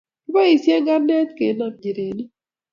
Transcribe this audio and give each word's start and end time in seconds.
kiboisien 0.23 0.81
karne 0.87 1.17
kenam 1.37 1.73
nchirenik. 1.77 2.29